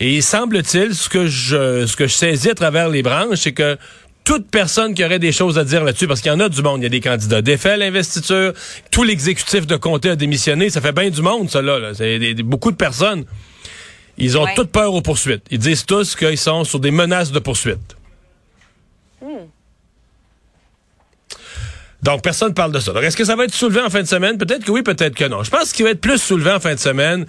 Et 0.00 0.20
semble-t-il, 0.20 0.94
ce 0.94 1.08
que 1.08 1.26
je 1.26 1.84
ce 1.86 1.96
que 1.96 2.06
je 2.06 2.14
saisis 2.14 2.50
à 2.50 2.54
travers 2.54 2.88
les 2.88 3.02
branches, 3.02 3.38
c'est 3.38 3.52
que 3.52 3.76
toute 4.22 4.50
personne 4.50 4.94
qui 4.94 5.02
aurait 5.04 5.18
des 5.18 5.32
choses 5.32 5.58
à 5.58 5.64
dire 5.64 5.82
là-dessus, 5.82 6.06
parce 6.06 6.20
qu'il 6.20 6.30
y 6.30 6.34
en 6.34 6.38
a 6.38 6.48
du 6.48 6.62
monde, 6.62 6.80
il 6.80 6.82
y 6.84 6.86
a 6.86 6.90
des 6.90 7.00
candidats 7.00 7.40
défaits 7.40 7.72
à 7.72 7.76
l'investiture, 7.78 8.52
tout 8.90 9.02
l'exécutif 9.02 9.66
de 9.66 9.76
comté 9.76 10.10
a 10.10 10.16
démissionné, 10.16 10.70
ça 10.70 10.80
fait 10.80 10.92
bien 10.92 11.08
du 11.10 11.22
monde, 11.22 11.50
ça 11.50 11.62
là. 11.62 11.94
C'est 11.94 12.34
beaucoup 12.42 12.70
de 12.70 12.76
personnes. 12.76 13.24
Ils 14.18 14.36
ont 14.36 14.46
toute 14.54 14.70
peur 14.70 14.92
aux 14.92 15.00
poursuites. 15.00 15.44
Ils 15.50 15.58
disent 15.58 15.86
tous 15.86 16.14
qu'ils 16.14 16.38
sont 16.38 16.64
sur 16.64 16.78
des 16.78 16.90
menaces 16.90 17.32
de 17.32 17.38
poursuite. 17.38 17.96
Hmm. 19.22 19.46
Donc, 22.02 22.22
personne 22.22 22.48
ne 22.48 22.54
parle 22.54 22.72
de 22.72 22.78
ça. 22.78 22.92
est-ce 23.02 23.16
que 23.16 23.24
ça 23.24 23.34
va 23.34 23.44
être 23.44 23.54
soulevé 23.54 23.80
en 23.80 23.90
fin 23.90 24.02
de 24.02 24.06
semaine? 24.06 24.38
Peut-être 24.38 24.64
que 24.64 24.70
oui, 24.70 24.82
peut-être 24.82 25.14
que 25.14 25.24
non. 25.24 25.42
Je 25.42 25.50
pense 25.50 25.72
qu'il 25.72 25.84
va 25.84 25.90
être 25.90 26.00
plus 26.00 26.18
soulevé 26.18 26.52
en 26.52 26.60
fin 26.60 26.74
de 26.74 26.80
semaine. 26.80 27.26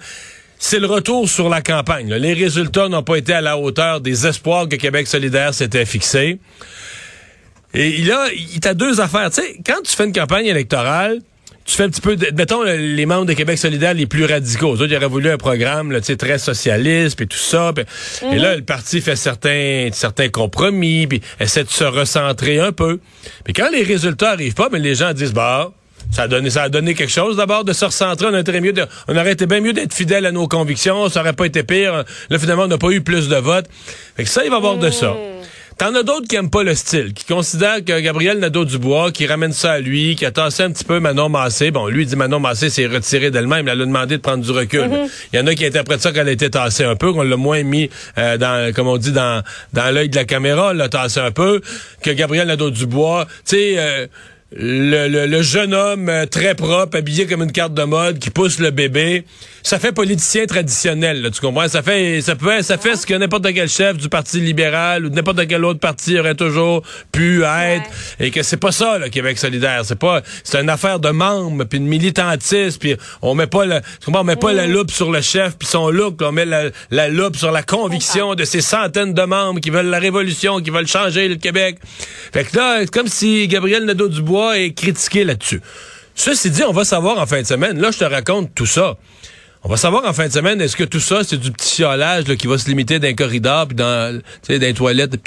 C'est 0.58 0.78
le 0.78 0.86
retour 0.86 1.28
sur 1.28 1.48
la 1.48 1.62
campagne. 1.62 2.12
Les 2.14 2.34
résultats 2.34 2.88
n'ont 2.88 3.02
pas 3.02 3.16
été 3.16 3.32
à 3.32 3.40
la 3.40 3.56
hauteur 3.56 4.00
des 4.00 4.26
espoirs 4.26 4.68
que 4.68 4.76
Québec 4.76 5.06
solidaire 5.06 5.54
s'était 5.54 5.86
fixé. 5.86 6.38
Et 7.72 8.10
a, 8.12 8.28
il 8.32 8.66
a 8.66 8.74
deux 8.74 9.00
affaires. 9.00 9.30
Tu 9.30 9.42
sais, 9.42 9.56
quand 9.64 9.82
tu 9.82 9.94
fais 9.96 10.04
une 10.04 10.12
campagne 10.12 10.46
électorale, 10.46 11.20
tu 11.70 11.76
fais 11.76 11.84
un 11.84 11.88
petit 11.88 12.00
peu, 12.00 12.16
de, 12.16 12.26
mettons, 12.36 12.62
les 12.64 13.06
membres 13.06 13.26
de 13.26 13.32
Québec 13.32 13.56
solidaire 13.56 13.94
les 13.94 14.06
plus 14.06 14.24
radicaux. 14.24 14.74
Eux, 14.74 14.86
ils 14.88 14.96
auraient 14.96 15.06
voulu 15.06 15.30
un 15.30 15.36
programme 15.36 15.92
là, 15.92 16.00
très 16.00 16.38
socialiste, 16.38 17.20
et 17.20 17.26
tout 17.26 17.38
ça. 17.38 17.72
Et 18.32 18.38
là, 18.38 18.56
le 18.56 18.62
parti 18.62 19.00
fait 19.00 19.14
certains, 19.14 19.88
certains 19.92 20.28
compromis, 20.28 21.06
puis 21.06 21.20
essaie 21.38 21.62
de 21.62 21.70
se 21.70 21.84
recentrer 21.84 22.58
un 22.58 22.72
peu. 22.72 22.98
Mais 23.46 23.52
quand 23.52 23.70
les 23.70 23.84
résultats 23.84 24.30
arrivent 24.30 24.54
pas, 24.54 24.68
mais 24.70 24.80
les 24.80 24.96
gens 24.96 25.12
disent, 25.12 25.32
bah, 25.32 25.70
ça 26.10 26.22
a 26.22 26.28
donné, 26.28 26.50
ça 26.50 26.64
a 26.64 26.68
donné 26.68 26.94
quelque 26.94 27.12
chose 27.12 27.36
d'abord 27.36 27.64
de 27.64 27.72
se 27.72 27.84
recentrer. 27.84 28.26
On 28.26 28.34
aurait, 28.34 28.60
mieux 28.60 28.72
de, 28.72 28.84
on 29.06 29.16
aurait 29.16 29.32
été 29.32 29.46
bien 29.46 29.60
mieux 29.60 29.72
d'être 29.72 29.94
fidèle 29.94 30.26
à 30.26 30.32
nos 30.32 30.48
convictions. 30.48 31.08
Ça 31.08 31.20
aurait 31.20 31.34
pas 31.34 31.46
été 31.46 31.62
pire. 31.62 32.04
Là, 32.30 32.38
finalement, 32.38 32.64
on 32.64 32.68
n'a 32.68 32.78
pas 32.78 32.90
eu 32.90 33.00
plus 33.00 33.28
de 33.28 33.36
votes. 33.36 33.66
Fait 34.16 34.24
que 34.24 34.28
ça, 34.28 34.42
il 34.44 34.50
va 34.50 34.56
y 34.56 34.58
avoir 34.58 34.76
de 34.76 34.90
ça. 34.90 35.14
T'en 35.80 35.94
as 35.94 36.02
d'autres 36.02 36.28
qui 36.28 36.36
aiment 36.36 36.50
pas 36.50 36.62
le 36.62 36.74
style, 36.74 37.14
qui 37.14 37.24
considèrent 37.24 37.82
que 37.82 37.98
Gabriel 38.00 38.38
Nadeau-Dubois, 38.38 39.12
qui 39.12 39.26
ramène 39.26 39.54
ça 39.54 39.72
à 39.72 39.78
lui, 39.78 40.14
qui 40.14 40.26
a 40.26 40.30
tassé 40.30 40.62
un 40.62 40.70
petit 40.72 40.84
peu 40.84 41.00
Manon 41.00 41.30
Massé. 41.30 41.70
Bon, 41.70 41.86
lui, 41.86 42.02
il 42.02 42.06
dit 42.06 42.16
Manon 42.16 42.38
Massé 42.38 42.68
s'est 42.68 42.84
retiré 42.84 43.30
d'elle-même. 43.30 43.66
Elle 43.66 43.80
a 43.80 43.86
demandé 43.86 44.18
de 44.18 44.20
prendre 44.20 44.44
du 44.44 44.50
recul. 44.50 44.82
Mm-hmm. 44.82 45.10
Il 45.32 45.38
y 45.38 45.42
en 45.42 45.46
a 45.46 45.54
qui 45.54 45.64
interprètent 45.64 46.02
ça 46.02 46.12
qu'elle 46.12 46.28
a 46.28 46.32
été 46.32 46.50
tassée 46.50 46.84
un 46.84 46.96
peu, 46.96 47.14
qu'on 47.14 47.22
l'a 47.22 47.38
moins 47.38 47.62
mis 47.62 47.88
euh, 48.18 48.36
dans, 48.36 48.74
comme 48.74 48.88
on 48.88 48.98
dit, 48.98 49.12
dans, 49.12 49.42
dans 49.72 49.90
l'œil 49.94 50.10
de 50.10 50.16
la 50.16 50.26
caméra, 50.26 50.74
l'a 50.74 50.90
tassé 50.90 51.18
un 51.18 51.30
peu. 51.30 51.62
Que 52.02 52.10
Gabriel 52.10 52.48
Nadeau-Dubois, 52.48 53.26
tu 53.46 53.56
sais... 53.56 53.74
Euh, 53.78 54.06
le, 54.52 55.26
le, 55.26 55.42
jeune 55.42 55.74
homme 55.74 56.08
euh, 56.08 56.26
très 56.26 56.56
propre, 56.56 56.96
habillé 56.96 57.26
comme 57.26 57.42
une 57.42 57.52
carte 57.52 57.72
de 57.72 57.84
mode, 57.84 58.18
qui 58.18 58.30
pousse 58.30 58.58
le 58.58 58.70
bébé, 58.70 59.24
ça 59.62 59.78
fait 59.78 59.92
politicien 59.92 60.46
traditionnel, 60.46 61.22
là, 61.22 61.30
tu 61.30 61.40
comprends? 61.40 61.68
Ça 61.68 61.82
fait 61.82 62.20
ça 62.20 62.36
peut 62.36 62.62
ça 62.62 62.78
fait 62.78 62.96
ce 62.96 63.06
que 63.06 63.14
n'importe 63.14 63.52
quel 63.52 63.68
chef 63.68 63.96
du 63.96 64.08
Parti 64.08 64.40
libéral 64.40 65.06
ou 65.06 65.08
de 65.08 65.14
n'importe 65.14 65.46
quel 65.46 65.64
autre 65.64 65.80
parti 65.80 66.18
aurait 66.18 66.34
toujours 66.34 66.82
pu 67.12 67.42
être. 67.42 67.84
Et 68.18 68.30
que 68.30 68.42
c'est 68.42 68.56
pas 68.56 68.72
ça, 68.72 68.98
le 68.98 69.08
Québec 69.08 69.38
solidaire. 69.38 69.82
C'est 69.84 69.98
pas 69.98 70.22
c'est 70.44 70.60
une 70.60 70.70
affaire 70.70 70.98
de 70.98 71.10
membres, 71.10 71.64
puis 71.64 71.80
de 71.80 71.84
militantisme, 71.84 72.78
puis 72.78 72.96
on 73.22 73.34
met 73.34 73.46
pas 73.46 73.64
le, 73.64 73.80
on 74.06 74.24
met 74.24 74.36
pas 74.36 74.52
la 74.52 74.66
loupe 74.66 74.90
sur 74.90 75.10
le 75.10 75.20
chef 75.20 75.56
puis 75.56 75.68
son 75.68 75.90
look, 75.90 76.20
on 76.22 76.32
met 76.32 76.46
la, 76.46 76.64
la 76.90 77.08
loupe 77.08 77.36
sur 77.36 77.50
la 77.50 77.62
conviction 77.62 78.34
de 78.34 78.44
ces 78.44 78.60
centaines 78.60 79.14
de 79.14 79.22
membres 79.22 79.60
qui 79.60 79.70
veulent 79.70 79.86
la 79.86 79.98
révolution, 79.98 80.60
qui 80.60 80.70
veulent 80.70 80.86
changer 80.86 81.28
le 81.28 81.36
Québec. 81.36 81.78
Fait 82.32 82.44
que 82.44 82.56
là, 82.56 82.78
c'est 82.80 82.90
comme 82.90 83.08
si 83.08 83.48
Gabriel 83.48 83.84
Nadeau-Dubois 83.84 84.58
et 84.58 84.72
critiqué 84.72 85.24
là-dessus. 85.24 85.60
Ceci 86.14 86.50
dit, 86.50 86.62
on 86.64 86.72
va 86.72 86.84
savoir 86.84 87.18
en 87.18 87.26
fin 87.26 87.40
de 87.40 87.46
semaine. 87.46 87.80
Là, 87.80 87.90
je 87.90 87.98
te 87.98 88.04
raconte 88.04 88.54
tout 88.54 88.66
ça. 88.66 88.96
On 89.62 89.68
va 89.68 89.76
savoir 89.76 90.06
en 90.06 90.12
fin 90.14 90.26
de 90.26 90.32
semaine, 90.32 90.60
est-ce 90.60 90.74
que 90.76 90.84
tout 90.84 91.00
ça, 91.00 91.22
c'est 91.22 91.36
du 91.36 91.52
petit 91.52 91.76
chiolage 91.76 92.24
qui 92.36 92.46
va 92.46 92.56
se 92.56 92.66
limiter 92.68 92.98
d'un 92.98 93.12
corridor 93.12 93.66
puis 93.66 93.76
dans, 93.76 94.18
dans 94.18 94.22
les 94.48 94.74
toilettes. 94.74 95.18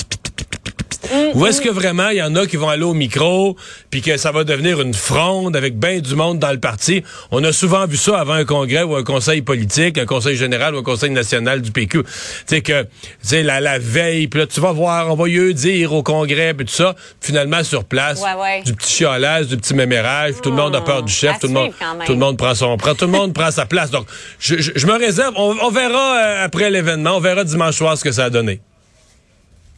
Ou 1.33 1.45
est-ce 1.45 1.61
que 1.61 1.69
vraiment 1.69 2.09
il 2.09 2.17
y 2.17 2.23
en 2.23 2.35
a 2.35 2.45
qui 2.45 2.57
vont 2.57 2.69
aller 2.69 2.83
au 2.83 2.93
micro 2.93 3.55
puis 3.89 4.01
que 4.01 4.17
ça 4.17 4.31
va 4.31 4.43
devenir 4.43 4.81
une 4.81 4.93
fronde 4.93 5.55
avec 5.55 5.77
bien 5.77 5.99
du 5.99 6.15
monde 6.15 6.39
dans 6.39 6.51
le 6.51 6.59
parti? 6.59 7.03
On 7.31 7.43
a 7.43 7.51
souvent 7.51 7.85
vu 7.85 7.97
ça 7.97 8.19
avant 8.19 8.33
un 8.33 8.45
congrès 8.45 8.83
ou 8.83 8.95
un 8.95 9.03
conseil 9.03 9.41
politique, 9.41 9.97
un 9.97 10.05
conseil 10.05 10.35
général 10.35 10.75
ou 10.75 10.79
un 10.79 10.83
conseil 10.83 11.09
national 11.11 11.61
du 11.61 11.71
PQ. 11.71 12.03
Tu 12.03 12.09
sais 12.45 12.61
que 12.61 12.85
tu 13.27 13.41
la, 13.43 13.59
la 13.59 13.79
veille, 13.79 14.27
puis 14.27 14.39
là 14.39 14.47
tu 14.47 14.59
vas 14.59 14.71
voir, 14.71 15.11
on 15.11 15.15
va 15.15 15.27
y 15.27 15.53
dire 15.53 15.93
au 15.93 16.03
congrès 16.03 16.53
puis 16.53 16.65
tout 16.65 16.73
ça, 16.73 16.95
finalement 17.21 17.63
sur 17.63 17.83
place, 17.83 18.21
du 18.65 18.73
petit 18.73 18.93
chiolage, 18.93 19.47
du 19.47 19.57
petit 19.57 19.73
mémérage, 19.73 20.35
tout 20.41 20.49
le 20.49 20.55
monde 20.55 20.75
a 20.75 20.81
peur 20.81 21.03
du 21.03 21.11
chef, 21.13 21.39
tout 21.39 21.47
le 21.47 21.53
monde 21.53 21.71
tout 22.05 22.13
le 22.13 22.19
monde 22.19 22.37
prend 22.37 22.55
son 22.55 22.77
prend 22.77 22.95
tout 22.95 23.05
le 23.05 23.11
monde 23.11 23.33
prend 23.33 23.51
sa 23.51 23.65
place. 23.65 23.91
Donc 23.91 24.07
je, 24.39 24.55
je, 24.59 24.87
me 24.87 24.97
réserve, 24.97 25.33
on, 25.35 25.55
on 25.61 25.69
verra 25.69 26.17
euh, 26.17 26.45
après 26.45 26.69
l'événement, 26.69 27.17
on 27.17 27.19
verra 27.19 27.43
dimanche 27.43 27.75
soir 27.75 27.97
ce 27.97 28.03
que 28.03 28.11
ça 28.11 28.25
a 28.25 28.29
donné. 28.29 28.61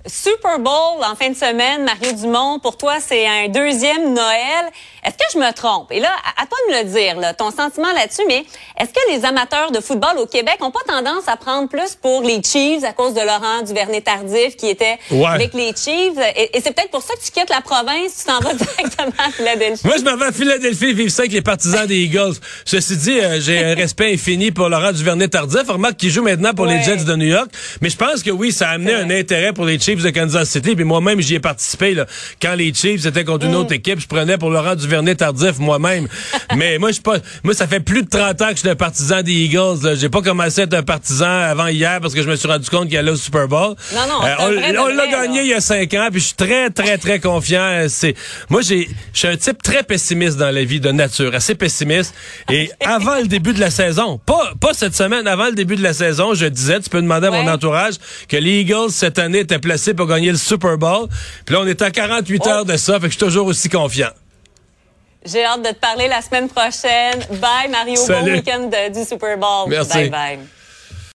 Super 0.07 0.59
Bowl 0.59 1.03
en 1.03 1.15
fin 1.15 1.29
de 1.29 1.35
semaine, 1.35 1.83
Mario 1.83 2.13
Dumont, 2.13 2.59
pour 2.59 2.77
toi, 2.77 2.95
c'est 2.99 3.25
un 3.25 3.47
deuxième 3.47 4.13
Noël. 4.13 4.71
Est-ce 5.03 5.15
que 5.15 5.25
je 5.33 5.37
me 5.39 5.51
trompe? 5.53 5.91
Et 5.91 5.99
là, 5.99 6.09
à, 6.37 6.45
toi 6.45 6.57
de 6.67 6.73
me 6.73 6.83
le 6.83 6.89
dire, 6.89 7.19
là, 7.19 7.33
ton 7.33 7.51
sentiment 7.51 7.91
là-dessus, 7.93 8.23
mais 8.27 8.43
est-ce 8.79 8.89
que 8.89 9.11
les 9.11 9.23
amateurs 9.25 9.71
de 9.71 9.79
football 9.79 10.17
au 10.17 10.25
Québec 10.25 10.57
ont 10.61 10.71
pas 10.71 10.79
tendance 10.87 11.27
à 11.27 11.37
prendre 11.37 11.69
plus 11.69 11.95
pour 11.95 12.21
les 12.23 12.41
Chiefs 12.43 12.83
à 12.83 12.93
cause 12.93 13.13
de 13.13 13.21
Laurent 13.21 13.61
Duvernay-Tardif 13.63 14.57
qui 14.57 14.67
était 14.67 14.97
avec 15.11 15.53
les 15.53 15.73
Chiefs? 15.75 16.17
Et, 16.35 16.49
c'est 16.55 16.73
peut-être 16.75 16.91
pour 16.91 17.03
ça 17.03 17.13
que 17.15 17.23
tu 17.23 17.31
quittes 17.31 17.49
la 17.49 17.61
province, 17.61 18.19
tu 18.19 18.25
t'en 18.25 18.39
vas 18.39 18.53
directement 18.53 19.13
à 19.27 19.31
Philadelphie. 19.31 19.85
Moi, 19.85 19.95
je 19.97 20.03
m'en 20.03 20.17
vais 20.17 20.25
à 20.25 20.31
Philadelphie 20.31 20.93
vivre 20.93 21.11
ça 21.11 21.21
avec 21.23 21.33
les 21.33 21.41
partisans 21.41 21.85
des 21.85 21.97
Eagles. 21.97 22.33
Ceci 22.65 22.97
dit, 22.97 23.19
euh, 23.19 23.39
j'ai 23.39 23.63
un 23.63 23.75
respect 23.75 24.13
infini 24.13 24.51
pour 24.51 24.69
Laurent 24.69 24.91
Duvernay-Tardif. 24.91 25.67
Remarque 25.67 25.97
qu'il 25.97 26.09
joue 26.09 26.23
maintenant 26.23 26.53
pour 26.53 26.65
les 26.65 26.81
Jets 26.81 27.03
de 27.03 27.15
New 27.15 27.27
York. 27.27 27.49
Mais 27.81 27.89
je 27.89 27.97
pense 27.97 28.23
que 28.23 28.31
oui, 28.31 28.51
ça 28.51 28.69
a 28.69 28.73
amené 28.73 28.93
un 28.93 29.09
intérêt 29.09 29.53
pour 29.53 29.65
les 29.65 29.79
Chiefs 29.79 29.94
de 30.03 30.09
Kansas 30.09 30.49
City. 30.49 30.75
Puis 30.75 30.83
moi-même, 30.83 31.21
j'y 31.21 31.35
ai 31.35 31.39
participé. 31.39 31.93
Là. 31.93 32.05
Quand 32.41 32.55
les 32.55 32.73
Chiefs 32.73 33.05
étaient 33.05 33.23
contre 33.23 33.45
une 33.45 33.53
mm. 33.53 33.55
autre 33.55 33.73
équipe, 33.73 33.99
je 33.99 34.07
prenais 34.07 34.37
pour 34.37 34.49
Laurent 34.49 34.75
Duvernay 34.75 35.15
Tardif 35.15 35.59
moi-même. 35.59 36.07
Mais 36.55 36.77
moi, 36.77 36.91
je 36.91 37.01
pas. 37.01 37.17
Moi, 37.43 37.53
ça 37.53 37.67
fait 37.67 37.79
plus 37.79 38.03
de 38.03 38.09
30 38.09 38.41
ans 38.41 38.47
que 38.49 38.55
je 38.55 38.59
suis 38.59 38.69
un 38.69 38.75
partisan 38.75 39.21
des 39.21 39.33
Eagles. 39.33 39.95
J'ai 39.95 40.09
pas 40.09 40.21
commencé 40.21 40.61
à 40.61 40.63
être 40.65 40.73
un 40.73 40.83
partisan 40.83 41.25
avant 41.25 41.67
hier 41.67 41.99
parce 42.01 42.13
que 42.13 42.21
je 42.21 42.29
me 42.29 42.35
suis 42.35 42.47
rendu 42.47 42.69
compte 42.69 42.89
qu'il 42.89 42.97
allait 42.97 43.11
au 43.11 43.15
Super 43.15 43.47
Bowl. 43.47 43.75
Non, 43.93 44.01
non. 44.07 44.25
Euh, 44.25 44.73
on 44.79 44.87
l'a 44.87 45.07
gagné 45.07 45.41
il 45.41 45.47
y 45.47 45.53
a 45.53 45.61
5 45.61 45.93
ans, 45.93 46.07
puis 46.11 46.19
je 46.19 46.27
suis 46.27 46.35
très, 46.35 46.69
très, 46.69 46.97
très 46.97 47.19
confiant. 47.19 47.85
C'est 47.87 48.15
moi, 48.49 48.61
j'ai, 48.61 48.89
je 49.13 49.19
suis 49.19 49.27
un 49.27 49.37
type 49.37 49.61
très 49.61 49.83
pessimiste 49.83 50.37
dans 50.37 50.51
la 50.51 50.63
vie 50.63 50.79
de 50.79 50.91
nature, 50.91 51.33
assez 51.33 51.55
pessimiste. 51.55 52.13
Et 52.51 52.71
avant 52.85 53.19
le 53.19 53.27
début 53.27 53.53
de 53.53 53.59
la 53.59 53.71
saison, 53.71 54.19
pas, 54.25 54.53
pas 54.59 54.73
cette 54.73 54.95
semaine, 54.95 55.27
avant 55.27 55.47
le 55.47 55.53
début 55.53 55.75
de 55.75 55.83
la 55.83 55.93
saison, 55.93 56.33
je 56.33 56.45
disais, 56.45 56.79
tu 56.79 56.89
peux 56.89 57.01
demander 57.01 57.27
à 57.27 57.31
mon 57.31 57.47
entourage 57.47 57.95
que 58.27 58.37
les 58.37 58.61
Eagles 58.61 58.89
cette 58.89 59.19
année 59.19 59.39
étaient 59.39 59.59
placés 59.59 59.84
pour 59.93 60.07
gagner 60.07 60.31
le 60.31 60.37
Super 60.37 60.77
Bowl. 60.77 61.07
Puis 61.45 61.55
là, 61.55 61.61
on 61.61 61.67
est 61.67 61.81
à 61.81 61.91
48 61.91 62.47
heures 62.47 62.65
de 62.65 62.77
ça, 62.77 62.93
fait 62.93 63.01
que 63.01 63.13
je 63.13 63.17
suis 63.17 63.25
toujours 63.25 63.47
aussi 63.47 63.69
confiant. 63.69 64.09
J'ai 65.25 65.43
hâte 65.43 65.63
de 65.63 65.69
te 65.69 65.79
parler 65.79 66.07
la 66.07 66.21
semaine 66.21 66.47
prochaine. 66.47 67.19
Bye 67.41 67.69
Mario, 67.69 67.99
bon 68.07 68.25
week-end 68.25 68.69
du 68.93 69.03
Super 69.03 69.37
Bowl. 69.37 69.67
Merci. 69.67 69.97
Bye 69.97 70.09
bye. 70.09 70.39